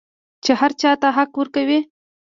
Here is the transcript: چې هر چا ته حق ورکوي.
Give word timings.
چې 0.43 0.51
هر 0.59 0.71
چا 0.81 0.91
ته 1.01 1.07
حق 1.17 1.31
ورکوي. 1.39 1.79